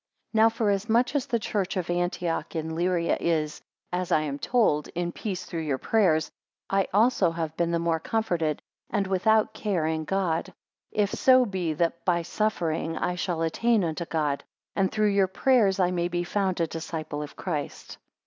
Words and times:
NOW 0.33 0.49
forasmuch 0.49 1.13
as 1.13 1.27
the 1.27 1.37
church 1.37 1.77
of 1.77 1.87
Antioch 1.91 2.55
in 2.55 2.71
Lyria 2.73 3.17
is, 3.19 3.61
as 3.93 4.11
I 4.11 4.21
am 4.21 4.39
told, 4.39 4.87
in 4.95 5.11
peace 5.11 5.45
through 5.45 5.61
your 5.61 5.77
prayers; 5.77 6.31
I 6.71 6.87
also 6.91 7.29
have 7.29 7.55
been 7.55 7.69
the 7.69 7.77
more 7.77 7.99
comforted, 7.99 8.63
and 8.89 9.05
without 9.05 9.53
care 9.53 9.85
in 9.85 10.05
God; 10.05 10.51
if 10.91 11.11
so 11.11 11.45
be 11.45 11.73
that 11.73 12.03
by 12.03 12.23
suffering, 12.23 12.97
I 12.97 13.13
shall 13.13 13.43
attain 13.43 13.83
unto 13.83 14.05
God; 14.05 14.43
and 14.75 14.91
through 14.91 15.09
your 15.11 15.27
prayers 15.27 15.79
I 15.79 15.91
may 15.91 16.07
be 16.07 16.23
found 16.23 16.59
a 16.59 16.65
disciple 16.65 17.21
of 17.21 17.35
Christ. 17.35 17.99